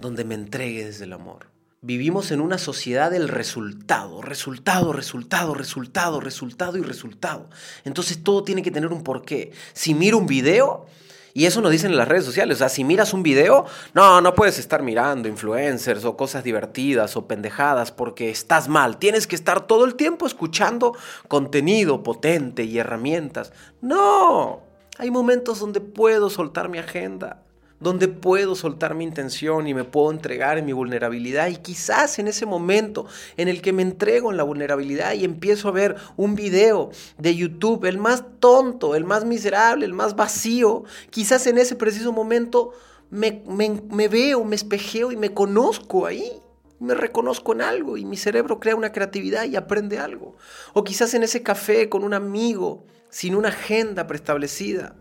donde 0.00 0.24
me 0.24 0.34
entregue 0.34 0.84
desde 0.84 1.04
el 1.04 1.12
amor. 1.12 1.46
Vivimos 1.82 2.30
en 2.32 2.40
una 2.40 2.58
sociedad 2.58 3.10
del 3.10 3.28
resultado, 3.28 4.22
resultado, 4.22 4.92
resultado, 4.92 5.54
resultado, 5.54 6.20
resultado 6.20 6.78
y 6.78 6.82
resultado. 6.82 7.48
Entonces 7.84 8.24
todo 8.24 8.42
tiene 8.42 8.62
que 8.62 8.70
tener 8.70 8.92
un 8.92 9.04
porqué. 9.04 9.52
Si 9.72 9.94
miro 9.94 10.18
un 10.18 10.26
video, 10.26 10.86
y 11.32 11.44
eso 11.44 11.60
nos 11.60 11.70
dicen 11.70 11.90
en 11.90 11.98
las 11.98 12.08
redes 12.08 12.24
sociales. 12.24 12.56
O 12.56 12.58
sea, 12.58 12.70
si 12.70 12.82
miras 12.82 13.12
un 13.12 13.22
video, 13.22 13.66
no, 13.92 14.22
no 14.22 14.34
puedes 14.34 14.58
estar 14.58 14.82
mirando 14.82 15.28
influencers 15.28 16.06
o 16.06 16.16
cosas 16.16 16.42
divertidas 16.42 17.14
o 17.14 17.28
pendejadas 17.28 17.92
porque 17.92 18.30
estás 18.30 18.68
mal. 18.68 18.96
Tienes 18.96 19.26
que 19.26 19.36
estar 19.36 19.66
todo 19.66 19.84
el 19.84 19.96
tiempo 19.96 20.26
escuchando 20.26 20.96
contenido 21.28 22.02
potente 22.02 22.64
y 22.64 22.78
herramientas. 22.78 23.52
No, 23.82 24.62
hay 24.96 25.10
momentos 25.10 25.60
donde 25.60 25.82
puedo 25.82 26.30
soltar 26.30 26.70
mi 26.70 26.78
agenda 26.78 27.45
donde 27.78 28.08
puedo 28.08 28.54
soltar 28.54 28.94
mi 28.94 29.04
intención 29.04 29.66
y 29.66 29.74
me 29.74 29.84
puedo 29.84 30.10
entregar 30.10 30.58
en 30.58 30.64
mi 30.64 30.72
vulnerabilidad. 30.72 31.48
Y 31.48 31.56
quizás 31.56 32.18
en 32.18 32.28
ese 32.28 32.46
momento 32.46 33.06
en 33.36 33.48
el 33.48 33.60
que 33.60 33.72
me 33.72 33.82
entrego 33.82 34.30
en 34.30 34.36
la 34.36 34.42
vulnerabilidad 34.42 35.14
y 35.14 35.24
empiezo 35.24 35.68
a 35.68 35.72
ver 35.72 35.96
un 36.16 36.34
video 36.34 36.90
de 37.18 37.34
YouTube, 37.34 37.84
el 37.84 37.98
más 37.98 38.24
tonto, 38.40 38.94
el 38.94 39.04
más 39.04 39.24
miserable, 39.24 39.84
el 39.84 39.92
más 39.92 40.16
vacío, 40.16 40.84
quizás 41.10 41.46
en 41.46 41.58
ese 41.58 41.76
preciso 41.76 42.12
momento 42.12 42.72
me, 43.10 43.42
me 43.46 44.08
veo, 44.08 44.44
me 44.44 44.56
espejeo 44.56 45.12
y 45.12 45.16
me 45.16 45.34
conozco 45.34 46.06
ahí. 46.06 46.40
Me 46.78 46.94
reconozco 46.94 47.54
en 47.54 47.62
algo 47.62 47.96
y 47.96 48.04
mi 48.04 48.18
cerebro 48.18 48.60
crea 48.60 48.76
una 48.76 48.92
creatividad 48.92 49.44
y 49.44 49.56
aprende 49.56 49.98
algo. 49.98 50.36
O 50.74 50.84
quizás 50.84 51.14
en 51.14 51.22
ese 51.22 51.42
café 51.42 51.88
con 51.88 52.04
un 52.04 52.12
amigo, 52.12 52.84
sin 53.08 53.34
una 53.34 53.48
agenda 53.48 54.06
preestablecida 54.06 54.94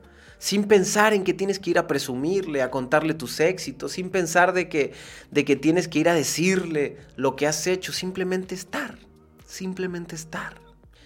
sin 0.46 0.66
pensar 0.66 1.16
en 1.16 1.24
que 1.24 1.34
tienes 1.34 1.58
que 1.58 1.72
ir 1.72 1.80
a 1.80 1.88
presumirle, 1.88 2.62
a 2.62 2.70
contarle 2.70 3.16
tus 3.16 3.40
éxitos, 3.40 3.94
sin 3.94 4.12
pensar 4.12 4.54
de 4.54 4.70
que, 4.70 4.94
de 5.32 5.44
que 5.44 5.56
tienes 5.56 5.88
que 5.88 5.98
ir 5.98 6.08
a 6.08 6.14
decirle 6.14 6.98
lo 7.16 7.36
que 7.36 7.48
has 7.48 7.66
hecho, 7.66 7.92
simplemente 7.92 8.54
estar, 8.54 9.00
simplemente 9.48 10.14
estar. 10.14 10.54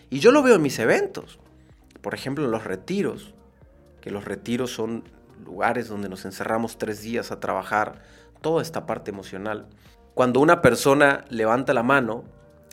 Y 0.10 0.20
yo 0.20 0.34
lo 0.34 0.44
veo 0.44 0.56
en 0.56 0.62
mis 0.62 0.78
eventos, 0.80 1.40
por 2.02 2.14
ejemplo 2.14 2.44
en 2.44 2.52
los 2.52 2.66
retiros, 2.66 3.34
que 4.02 4.12
los 4.12 4.26
retiros 4.26 4.72
son 4.72 5.06
lugares 5.46 5.88
donde 5.88 6.10
nos 6.10 6.26
encerramos 6.26 6.78
tres 6.78 7.02
días 7.02 7.32
a 7.32 7.40
trabajar 7.40 8.04
toda 8.42 8.62
esta 8.62 8.86
parte 8.86 9.10
emocional. 9.10 9.70
Cuando 10.16 10.42
una 10.42 10.62
persona 10.62 11.24
levanta 11.30 11.74
la 11.74 11.84
mano, 11.84 12.26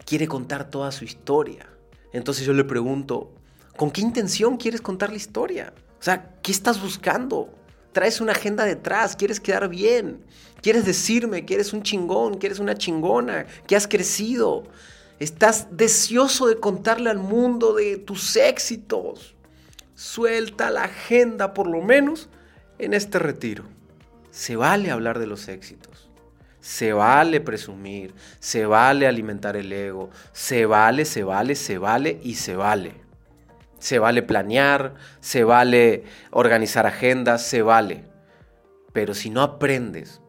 quiere 0.05 0.27
contar 0.27 0.69
toda 0.69 0.91
su 0.91 1.05
historia. 1.05 1.69
Entonces 2.13 2.45
yo 2.45 2.53
le 2.53 2.65
pregunto, 2.65 3.33
¿con 3.77 3.93
qué 3.93 4.01
intención 4.01 4.57
quieres 4.57 4.81
contar 4.81 5.11
la 5.11 5.17
historia? 5.17 5.73
Sea, 6.07 6.25
¿qué 6.41 6.53
estás 6.53 6.81
buscando? 6.81 7.53
Traes 7.91 8.21
una 8.21 8.31
agenda 8.31 8.65
detrás, 8.65 9.17
quieres 9.17 9.41
quedar 9.41 9.69
bien, 9.69 10.25
quieres 10.63 10.87
decirme 10.87 11.45
que 11.45 11.55
eres 11.55 11.73
un 11.73 11.83
chingón, 11.83 12.39
que 12.39 12.47
eres 12.47 12.61
una 12.61 12.77
chingona, 12.77 13.45
que 13.67 13.75
has 13.75 13.89
crecido. 13.89 14.63
Estás 15.19 15.67
deseoso 15.73 16.47
de 16.47 16.61
contarle 16.61 17.11
al 17.11 17.19
mundo 17.19 17.75
de 17.75 17.97
tus 17.97 18.37
éxitos. 18.37 19.35
Suelta 19.97 20.71
la 20.71 20.85
agenda 20.85 21.53
por 21.53 21.67
lo 21.67 21.83
menos 21.83 22.29
en 22.79 22.95
este 22.95 23.19
retiro. 23.19 23.65
Se 24.31 24.55
vale 24.55 24.93
hablar 24.93 25.19
de 25.19 25.27
los 25.27 25.49
éxitos. 25.49 26.09
Se 26.61 26.93
vale 26.93 27.41
presumir, 27.41 28.15
se 28.39 28.65
vale 28.65 29.09
alimentar 29.09 29.57
el 29.57 29.73
ego, 29.73 30.11
se 30.33 30.67
vale, 30.67 31.05
se 31.05 31.25
vale, 31.25 31.57
se 31.57 31.79
vale 31.79 32.21
y 32.23 32.37
se 32.37 32.55
vale. 32.55 33.06
Se 33.79 33.99
vale 33.99 34.23
planear, 34.23 34.95
se 35.21 35.45
vale 35.45 36.05
organizar 36.31 36.87
agendas, 36.87 37.43
se 37.47 37.63
vale. 37.63 38.05
Pero 38.93 39.15
si 39.15 39.31
no 39.31 39.43
aprendes 39.43 40.21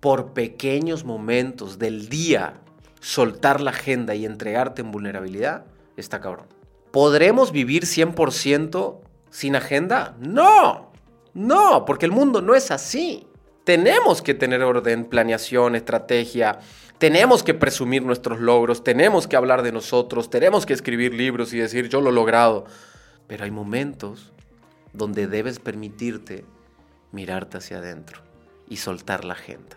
por 0.00 0.32
pequeños 0.32 1.04
momentos 1.04 1.78
del 1.78 2.08
día 2.08 2.54
soltar 3.00 3.60
la 3.60 3.70
agenda 3.70 4.14
y 4.14 4.24
entregarte 4.24 4.82
en 4.82 4.90
vulnerabilidad, 4.90 5.64
está 5.96 6.20
cabrón. 6.20 6.46
¿Podremos 6.90 7.52
vivir 7.52 7.84
100% 7.84 9.00
sin 9.30 9.56
agenda? 9.56 10.16
No, 10.18 10.92
no, 11.34 11.84
porque 11.84 12.06
el 12.06 12.12
mundo 12.12 12.40
no 12.40 12.54
es 12.54 12.70
así. 12.70 13.26
Tenemos 13.64 14.22
que 14.22 14.32
tener 14.32 14.62
orden, 14.62 15.04
planeación, 15.04 15.74
estrategia, 15.74 16.60
tenemos 16.98 17.42
que 17.42 17.54
presumir 17.54 18.02
nuestros 18.02 18.40
logros, 18.40 18.82
tenemos 18.82 19.26
que 19.26 19.36
hablar 19.36 19.62
de 19.62 19.72
nosotros, 19.72 20.30
tenemos 20.30 20.66
que 20.66 20.72
escribir 20.72 21.14
libros 21.14 21.52
y 21.52 21.58
decir 21.58 21.88
yo 21.88 22.00
lo 22.00 22.10
he 22.10 22.12
logrado. 22.12 22.64
Pero 23.26 23.44
hay 23.44 23.50
momentos 23.50 24.32
donde 24.92 25.26
debes 25.26 25.58
permitirte 25.58 26.44
mirarte 27.12 27.58
hacia 27.58 27.78
adentro 27.78 28.20
y 28.68 28.76
soltar 28.76 29.24
la 29.24 29.34
agenda. 29.34 29.76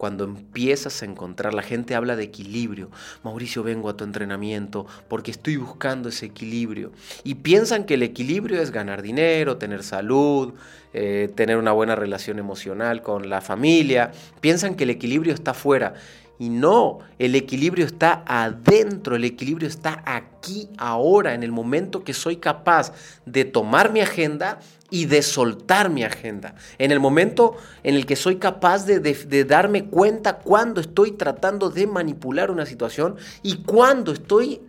Cuando 0.00 0.24
empiezas 0.24 1.02
a 1.02 1.04
encontrar, 1.04 1.52
la 1.52 1.60
gente 1.60 1.94
habla 1.94 2.16
de 2.16 2.24
equilibrio. 2.24 2.90
Mauricio, 3.22 3.62
vengo 3.62 3.90
a 3.90 3.98
tu 3.98 4.04
entrenamiento 4.04 4.86
porque 5.08 5.30
estoy 5.30 5.58
buscando 5.58 6.08
ese 6.08 6.24
equilibrio. 6.24 6.90
Y 7.22 7.34
piensan 7.34 7.84
que 7.84 7.94
el 7.94 8.02
equilibrio 8.02 8.62
es 8.62 8.70
ganar 8.70 9.02
dinero, 9.02 9.58
tener 9.58 9.82
salud, 9.82 10.54
eh, 10.94 11.30
tener 11.34 11.58
una 11.58 11.72
buena 11.72 11.96
relación 11.96 12.38
emocional 12.38 13.02
con 13.02 13.28
la 13.28 13.42
familia. 13.42 14.10
Piensan 14.40 14.74
que 14.74 14.84
el 14.84 14.90
equilibrio 14.90 15.34
está 15.34 15.50
afuera. 15.50 15.92
Y 16.40 16.48
no, 16.48 17.00
el 17.18 17.34
equilibrio 17.34 17.84
está 17.84 18.24
adentro, 18.26 19.14
el 19.14 19.24
equilibrio 19.24 19.68
está 19.68 20.02
aquí, 20.06 20.70
ahora, 20.78 21.34
en 21.34 21.42
el 21.42 21.52
momento 21.52 22.02
que 22.02 22.14
soy 22.14 22.36
capaz 22.36 22.94
de 23.26 23.44
tomar 23.44 23.92
mi 23.92 24.00
agenda 24.00 24.58
y 24.88 25.04
de 25.04 25.20
soltar 25.20 25.90
mi 25.90 26.02
agenda. 26.02 26.54
En 26.78 26.92
el 26.92 26.98
momento 26.98 27.58
en 27.82 27.94
el 27.94 28.06
que 28.06 28.16
soy 28.16 28.36
capaz 28.36 28.86
de, 28.86 29.44
darme 29.44 29.84
cuenta 29.84 30.38
cuando 30.38 30.80
estoy 30.80 31.12
tratando 31.12 31.68
de 31.68 31.86
manipular 31.86 32.50
una 32.50 32.64
situación 32.64 33.16
y 33.42 33.58
cuando 33.58 34.10
estoy 34.10 34.62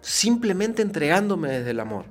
simplemente 0.00 0.80
entregándome 0.80 1.50
desde 1.50 1.72
el 1.72 1.80
amor. 1.80 2.06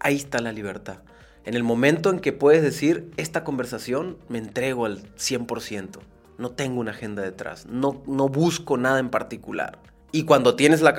Ahí 0.00 0.16
está 0.16 0.40
la 0.40 0.52
libertad. 0.52 1.00
En 1.44 1.52
el 1.52 1.62
momento 1.62 2.08
en 2.08 2.20
que 2.20 2.32
puedes 2.32 2.62
decir, 2.62 3.10
esta 3.18 3.44
conversación 3.44 4.16
me 4.30 4.38
entrego 4.38 4.86
al 4.86 5.02
100%. 5.16 6.15
No 6.38 6.50
tengo 6.50 6.80
una 6.80 6.90
agenda 6.90 7.22
detrás, 7.22 7.66
no, 7.66 8.02
no 8.06 8.28
busco 8.28 8.76
nada 8.76 8.98
en 8.98 9.10
particular. 9.10 9.78
Y 10.12 10.22
cuando 10.22 10.54
tienes 10.54 10.80
la, 10.82 10.92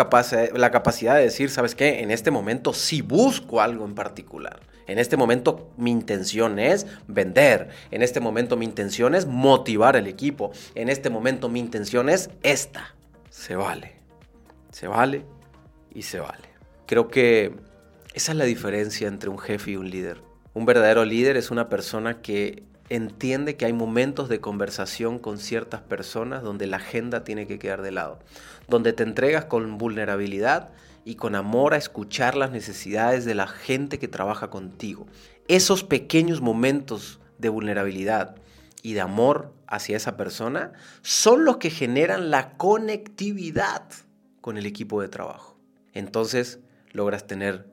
la 0.53 0.71
capacidad 0.71 1.15
de 1.15 1.23
decir, 1.23 1.49
¿sabes 1.49 1.75
qué? 1.75 2.01
En 2.01 2.11
este 2.11 2.29
momento 2.29 2.73
sí 2.73 3.01
busco 3.01 3.61
algo 3.61 3.85
en 3.85 3.95
particular. 3.95 4.59
En 4.85 4.99
este 4.99 5.17
momento 5.17 5.69
mi 5.77 5.91
intención 5.91 6.59
es 6.59 6.87
vender. 7.07 7.69
En 7.91 8.03
este 8.03 8.19
momento 8.19 8.57
mi 8.57 8.65
intención 8.65 9.15
es 9.15 9.25
motivar 9.25 9.95
al 9.97 10.07
equipo. 10.07 10.51
En 10.75 10.89
este 10.89 11.09
momento 11.09 11.49
mi 11.49 11.59
intención 11.59 12.09
es 12.09 12.29
esta. 12.43 12.95
Se 13.29 13.55
vale. 13.55 13.95
Se 14.71 14.87
vale 14.87 15.25
y 15.93 16.03
se 16.03 16.19
vale. 16.19 16.49
Creo 16.85 17.09
que 17.09 17.55
esa 18.13 18.31
es 18.31 18.37
la 18.37 18.45
diferencia 18.45 19.07
entre 19.07 19.29
un 19.29 19.39
jefe 19.39 19.71
y 19.71 19.75
un 19.77 19.89
líder. 19.89 20.21
Un 20.53 20.65
verdadero 20.65 21.05
líder 21.05 21.37
es 21.37 21.51
una 21.51 21.69
persona 21.69 22.21
que 22.21 22.63
entiende 22.89 23.57
que 23.57 23.65
hay 23.65 23.73
momentos 23.73 24.29
de 24.29 24.39
conversación 24.39 25.19
con 25.19 25.37
ciertas 25.37 25.81
personas 25.81 26.43
donde 26.43 26.67
la 26.67 26.77
agenda 26.77 27.23
tiene 27.23 27.47
que 27.47 27.59
quedar 27.59 27.81
de 27.81 27.91
lado, 27.91 28.19
donde 28.67 28.93
te 28.93 29.03
entregas 29.03 29.45
con 29.45 29.77
vulnerabilidad 29.77 30.69
y 31.03 31.15
con 31.15 31.35
amor 31.35 31.73
a 31.73 31.77
escuchar 31.77 32.35
las 32.35 32.51
necesidades 32.51 33.25
de 33.25 33.35
la 33.35 33.47
gente 33.47 33.99
que 33.99 34.07
trabaja 34.07 34.49
contigo. 34.49 35.07
Esos 35.47 35.83
pequeños 35.83 36.41
momentos 36.41 37.19
de 37.37 37.49
vulnerabilidad 37.49 38.35
y 38.81 38.93
de 38.93 39.01
amor 39.01 39.53
hacia 39.67 39.97
esa 39.97 40.17
persona 40.17 40.73
son 41.01 41.45
los 41.45 41.57
que 41.57 41.69
generan 41.69 42.29
la 42.31 42.57
conectividad 42.57 43.83
con 44.41 44.57
el 44.57 44.65
equipo 44.65 45.01
de 45.01 45.09
trabajo. 45.09 45.57
Entonces 45.93 46.59
logras 46.91 47.27
tener 47.27 47.69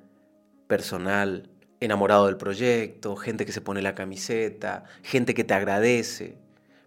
personal, 0.66 1.50
enamorado 1.80 2.26
del 2.26 2.36
proyecto, 2.36 3.16
gente 3.16 3.46
que 3.46 3.52
se 3.52 3.60
pone 3.60 3.82
la 3.82 3.94
camiseta, 3.94 4.84
gente 5.02 5.34
que 5.34 5.44
te 5.44 5.54
agradece. 5.54 6.36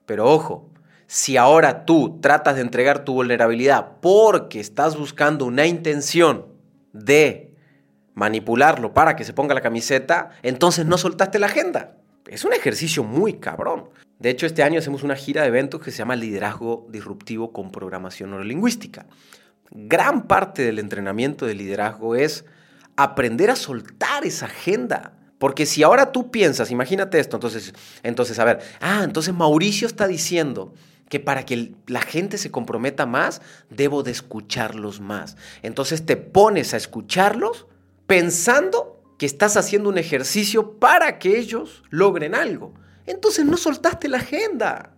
Pero 0.05 0.25
ojo, 0.25 0.69
si 1.07 1.37
ahora 1.37 1.85
tú 1.85 2.19
tratas 2.21 2.55
de 2.55 2.61
entregar 2.61 3.05
tu 3.05 3.13
vulnerabilidad 3.13 3.97
porque 4.01 4.59
estás 4.59 4.97
buscando 4.97 5.45
una 5.45 5.65
intención 5.65 6.45
de 6.93 7.53
manipularlo 8.13 8.93
para 8.93 9.15
que 9.15 9.23
se 9.23 9.33
ponga 9.33 9.53
la 9.53 9.61
camiseta, 9.61 10.31
entonces 10.43 10.85
no 10.85 10.97
soltaste 10.97 11.39
la 11.39 11.45
agenda. 11.45 11.95
Es 12.27 12.43
un 12.43 12.53
ejercicio 12.53 13.03
muy 13.03 13.33
cabrón. 13.33 13.89
De 14.19 14.29
hecho, 14.29 14.45
este 14.47 14.63
año 14.63 14.79
hacemos 14.79 15.03
una 15.03 15.15
gira 15.15 15.43
de 15.43 15.49
eventos 15.49 15.81
que 15.81 15.91
se 15.91 15.99
llama 15.99 16.15
Liderazgo 16.15 16.87
Disruptivo 16.89 17.53
con 17.53 17.71
Programación 17.71 18.31
Neurolingüística. 18.31 19.05
Gran 19.69 20.27
parte 20.27 20.63
del 20.63 20.79
entrenamiento 20.79 21.45
de 21.45 21.53
liderazgo 21.53 22.15
es 22.15 22.45
aprender 22.97 23.49
a 23.49 23.55
soltar 23.55 24.25
esa 24.25 24.47
agenda. 24.47 25.13
Porque 25.39 25.65
si 25.65 25.83
ahora 25.83 26.11
tú 26.11 26.31
piensas, 26.31 26.71
imagínate 26.71 27.19
esto, 27.19 27.37
entonces, 27.37 27.73
entonces, 28.03 28.39
a 28.39 28.43
ver, 28.43 28.59
ah, 28.81 29.01
entonces 29.03 29.33
Mauricio 29.33 29.87
está 29.87 30.07
diciendo 30.07 30.73
que 31.09 31.19
para 31.19 31.45
que 31.45 31.75
la 31.85 32.01
gente 32.01 32.37
se 32.37 32.51
comprometa 32.51 33.05
más, 33.05 33.41
debo 33.69 34.03
de 34.03 34.11
escucharlos 34.11 34.99
más. 34.99 35.37
Entonces 35.61 36.05
te 36.05 36.17
pones 36.17 36.73
a 36.73 36.77
escucharlos 36.77 37.67
pensando 38.07 39.01
que 39.17 39.25
estás 39.25 39.55
haciendo 39.55 39.89
un 39.89 39.97
ejercicio 39.97 40.79
para 40.79 41.19
que 41.19 41.37
ellos 41.37 41.83
logren 41.89 42.35
algo 42.35 42.73
entonces 43.07 43.45
no 43.45 43.57
soltaste 43.57 44.07
la 44.09 44.17
agenda. 44.17 44.91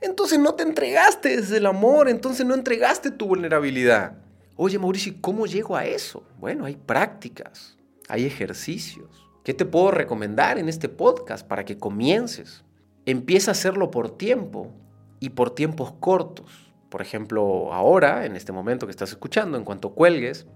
Entonces 0.00 0.38
no 0.38 0.54
te 0.54 0.62
entregaste 0.62 1.36
desde 1.36 1.58
el 1.58 1.66
amor, 1.66 2.08
entonces 2.08 2.46
no 2.46 2.54
entregaste 2.54 3.10
tu 3.10 3.26
vulnerabilidad. 3.26 4.14
Oye, 4.60 4.76
Mauricio, 4.76 5.14
¿cómo 5.20 5.46
llego 5.46 5.76
a 5.76 5.84
eso? 5.84 6.24
Bueno, 6.40 6.64
hay 6.64 6.74
prácticas, 6.74 7.78
hay 8.08 8.24
ejercicios. 8.24 9.08
¿Qué 9.44 9.54
te 9.54 9.64
puedo 9.64 9.92
recomendar 9.92 10.58
en 10.58 10.68
este 10.68 10.88
podcast 10.88 11.46
para 11.46 11.64
que 11.64 11.78
comiences? 11.78 12.64
Empieza 13.06 13.52
a 13.52 13.52
hacerlo 13.52 13.92
por 13.92 14.18
tiempo 14.18 14.72
y 15.20 15.30
por 15.30 15.54
tiempos 15.54 15.92
cortos. 16.00 16.72
Por 16.88 17.02
ejemplo, 17.02 17.72
ahora, 17.72 18.26
en 18.26 18.34
este 18.34 18.50
momento 18.50 18.88
que 18.88 18.90
estás 18.90 19.10
escuchando, 19.10 19.56
en 19.56 19.62
cuanto 19.62 19.90
cuelgues, 19.90 20.48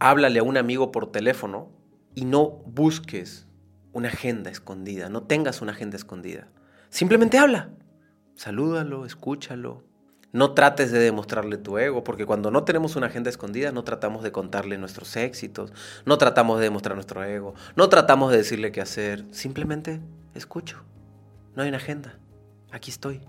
háblale 0.00 0.40
a 0.40 0.42
un 0.42 0.56
amigo 0.56 0.90
por 0.90 1.12
teléfono 1.12 1.70
y 2.16 2.24
no 2.24 2.64
busques 2.66 3.46
una 3.92 4.08
agenda 4.08 4.50
escondida, 4.50 5.08
no 5.08 5.22
tengas 5.22 5.62
una 5.62 5.70
agenda 5.70 5.96
escondida. 5.96 6.48
Simplemente 6.88 7.38
habla, 7.38 7.70
salúdalo, 8.34 9.06
escúchalo. 9.06 9.84
No 10.34 10.50
trates 10.50 10.90
de 10.90 10.98
demostrarle 10.98 11.58
tu 11.58 11.78
ego, 11.78 12.02
porque 12.02 12.26
cuando 12.26 12.50
no 12.50 12.64
tenemos 12.64 12.96
una 12.96 13.06
agenda 13.06 13.30
escondida 13.30 13.70
no 13.70 13.84
tratamos 13.84 14.24
de 14.24 14.32
contarle 14.32 14.78
nuestros 14.78 15.14
éxitos, 15.14 15.72
no 16.06 16.18
tratamos 16.18 16.58
de 16.58 16.64
demostrar 16.64 16.96
nuestro 16.96 17.22
ego, 17.22 17.54
no 17.76 17.88
tratamos 17.88 18.32
de 18.32 18.38
decirle 18.38 18.72
qué 18.72 18.80
hacer, 18.80 19.24
simplemente 19.30 20.00
escucho. 20.34 20.82
No 21.54 21.62
hay 21.62 21.68
una 21.68 21.76
agenda. 21.76 22.18
Aquí 22.72 22.90
estoy, 22.90 23.20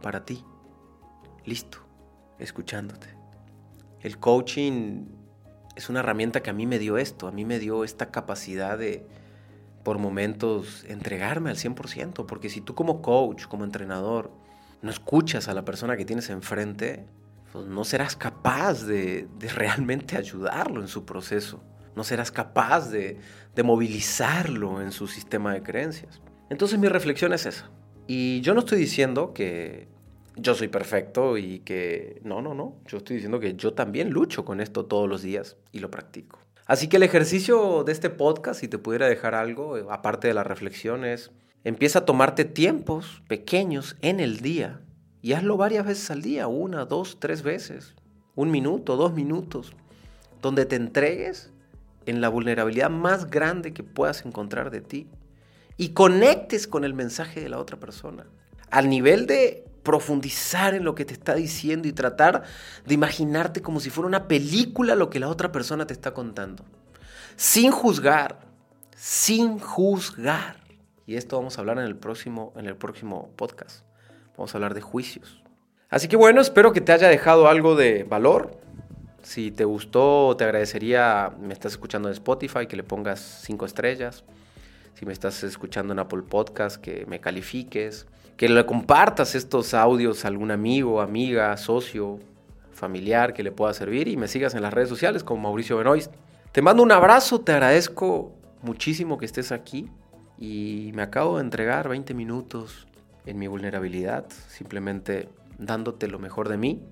para 0.00 0.24
ti, 0.24 0.42
listo, 1.44 1.80
escuchándote. 2.38 3.08
El 4.00 4.18
coaching 4.18 5.04
es 5.76 5.90
una 5.90 6.00
herramienta 6.00 6.42
que 6.42 6.48
a 6.48 6.54
mí 6.54 6.64
me 6.64 6.78
dio 6.78 6.96
esto, 6.96 7.28
a 7.28 7.32
mí 7.32 7.44
me 7.44 7.58
dio 7.58 7.84
esta 7.84 8.10
capacidad 8.10 8.78
de, 8.78 9.06
por 9.82 9.98
momentos 9.98 10.84
entregarme 10.88 11.50
al 11.50 11.56
100%, 11.56 12.24
porque 12.24 12.48
si 12.48 12.62
tú 12.62 12.74
como 12.74 13.02
coach, 13.02 13.44
como 13.44 13.64
entrenador, 13.64 14.45
no 14.82 14.90
escuchas 14.90 15.48
a 15.48 15.54
la 15.54 15.64
persona 15.64 15.96
que 15.96 16.04
tienes 16.04 16.30
enfrente, 16.30 17.06
pues 17.52 17.66
no 17.66 17.84
serás 17.84 18.16
capaz 18.16 18.84
de, 18.84 19.28
realmente 19.54 20.16
ayudarlo 20.16 20.80
en 20.80 20.88
su 20.88 21.04
proceso, 21.04 21.62
no 21.94 22.04
serás 22.04 22.30
capaz 22.30 22.90
de, 22.90 23.18
movilizarlo 23.64 24.82
en 24.82 24.92
su 24.92 25.06
sistema 25.06 25.54
de 25.54 25.62
creencias. 25.62 26.20
Entonces 26.50 26.78
mi 26.78 26.88
reflexión 26.88 27.32
es 27.32 27.46
esa. 27.46 27.70
Y 28.06 28.40
yo 28.42 28.54
no 28.54 28.60
estoy 28.60 28.78
diciendo 28.78 29.32
que 29.32 29.88
yo 30.36 30.54
soy 30.54 30.68
perfecto 30.68 31.38
y 31.38 31.60
que 31.60 32.20
no, 32.22 32.42
no, 32.42 32.54
no. 32.54 32.76
Yo 32.86 32.98
estoy 32.98 33.16
diciendo 33.16 33.40
que 33.40 33.54
yo 33.54 33.72
también 33.72 34.10
lucho 34.10 34.44
con 34.44 34.60
esto 34.60 34.84
todos 34.84 35.08
los 35.08 35.22
días 35.22 35.56
y 35.72 35.78
lo 35.78 35.90
practico. 35.90 36.38
Así 36.66 36.88
que 36.88 36.98
el 36.98 37.04
ejercicio 37.04 37.84
de 37.84 37.92
este 37.92 38.10
podcast, 38.10 38.60
si 38.60 38.68
te 38.68 38.78
pudiera 38.78 39.08
dejar 39.08 39.34
algo, 39.34 39.78
eh, 39.78 39.84
aparte 39.88 40.28
de 40.28 40.34
la 40.34 40.44
reflexión, 40.44 41.04
es 41.04 41.30
empieza 41.66 41.98
a 41.98 42.04
tomarte 42.04 42.44
tiempos 42.44 43.24
pequeños 43.26 43.96
en 44.00 44.20
el 44.20 44.38
día 44.38 44.78
y 45.20 45.32
hazlo 45.32 45.56
varias 45.56 45.84
veces 45.84 46.08
al 46.12 46.22
día, 46.22 46.46
una, 46.46 46.84
dos, 46.84 47.18
tres 47.18 47.42
veces, 47.42 47.96
un 48.36 48.52
minuto, 48.52 48.96
dos 48.96 49.14
minutos, 49.14 49.72
donde 50.40 50.64
te 50.64 50.76
entregues 50.76 51.50
en 52.06 52.20
la 52.20 52.28
vulnerabilidad 52.28 52.88
más 52.88 53.28
grande 53.28 53.74
que 53.74 53.82
puedas 53.82 54.24
encontrar 54.24 54.70
de 54.70 54.80
ti 54.80 55.08
y 55.76 55.88
conectes 55.88 56.68
con 56.68 56.84
el 56.84 56.94
mensaje 56.94 57.40
de 57.40 57.48
la 57.48 57.58
otra 57.58 57.80
persona. 57.80 58.26
Al 58.70 58.88
nivel 58.88 59.26
de 59.26 59.64
profundizar 59.82 60.72
en 60.72 60.84
lo 60.84 60.94
que 60.94 61.04
te 61.04 61.14
está 61.14 61.34
diciendo 61.34 61.88
y 61.88 61.92
tratar 61.92 62.44
de 62.86 62.94
imaginarte 62.94 63.60
como 63.60 63.80
si 63.80 63.90
fuera 63.90 64.06
una 64.06 64.28
película 64.28 64.94
lo 64.94 65.10
que 65.10 65.18
la 65.18 65.28
otra 65.28 65.50
persona 65.50 65.84
te 65.84 65.94
está 65.94 66.14
contando. 66.14 66.64
Sin 67.34 67.72
juzgar, 67.72 68.38
sin 68.94 69.58
juzgar. 69.58 70.65
Y 71.06 71.16
esto 71.16 71.36
vamos 71.36 71.56
a 71.56 71.60
hablar 71.60 71.78
en 71.78 71.84
el 71.84 71.96
próximo, 71.96 72.52
en 72.56 72.66
el 72.66 72.76
próximo 72.76 73.30
podcast. 73.36 73.84
Vamos 74.36 74.54
a 74.54 74.58
hablar 74.58 74.74
de 74.74 74.80
juicios. 74.80 75.42
Así 75.88 76.08
que 76.08 76.16
bueno, 76.16 76.40
espero 76.40 76.72
que 76.72 76.80
te 76.80 76.92
haya 76.92 77.08
dejado 77.08 77.48
algo 77.48 77.76
de 77.76 78.04
valor. 78.04 78.58
Si 79.22 79.50
te 79.50 79.64
gustó, 79.64 80.36
te 80.36 80.44
agradecería, 80.44 81.32
me 81.40 81.52
estás 81.54 81.72
escuchando 81.72 82.08
en 82.08 82.12
Spotify, 82.14 82.66
que 82.66 82.76
le 82.76 82.82
pongas 82.82 83.20
cinco 83.44 83.64
estrellas. 83.66 84.24
Si 84.94 85.06
me 85.06 85.12
estás 85.12 85.44
escuchando 85.44 85.92
en 85.92 86.00
Apple 86.00 86.22
Podcast, 86.22 86.76
que 86.76 87.06
me 87.06 87.20
califiques 87.20 88.06
que 88.36 88.48
le 88.48 88.66
compartas 88.66 89.34
estos 89.34 89.72
audios 89.74 90.24
a 90.24 90.28
algún 90.28 90.50
amigo, 90.50 91.00
amiga, 91.00 91.56
socio, 91.56 92.18
familiar 92.72 93.32
que 93.32 93.42
le 93.42 93.50
pueda 93.50 93.72
servir 93.72 94.08
y 94.08 94.16
me 94.16 94.28
sigas 94.28 94.54
en 94.54 94.62
las 94.62 94.74
redes 94.74 94.90
sociales 94.90 95.24
como 95.24 95.42
Mauricio 95.42 95.78
Benoist. 95.78 96.12
Te 96.52 96.60
mando 96.60 96.82
un 96.82 96.92
abrazo, 96.92 97.40
te 97.40 97.52
agradezco 97.52 98.32
muchísimo 98.62 99.16
que 99.16 99.24
estés 99.24 99.52
aquí 99.52 99.90
y 100.38 100.90
me 100.94 101.02
acabo 101.02 101.36
de 101.36 101.44
entregar 101.44 101.88
20 101.88 102.14
minutos 102.14 102.86
en 103.24 103.38
mi 103.38 103.46
vulnerabilidad, 103.46 104.26
simplemente 104.48 105.28
dándote 105.58 106.08
lo 106.08 106.18
mejor 106.18 106.48
de 106.48 106.56
mí 106.56 106.82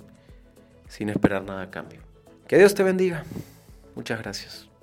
sin 0.89 1.09
esperar 1.09 1.45
nada 1.45 1.63
a 1.63 1.71
cambio. 1.71 2.01
Que 2.47 2.59
Dios 2.59 2.75
te 2.75 2.83
bendiga. 2.83 3.25
Muchas 3.95 4.21
gracias. 4.21 4.74